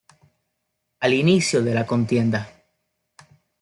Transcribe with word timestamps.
Al 1.01 1.13
inicio 1.13 1.61
de 1.61 1.75
la 1.75 1.85
contienda. 1.85 2.49